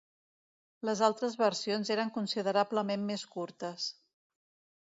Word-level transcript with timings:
Les 0.89 1.03
altres 1.07 1.37
versions 1.43 1.93
eren 1.97 2.13
considerablement 2.17 3.07
més 3.11 3.29
curtes. 3.37 3.91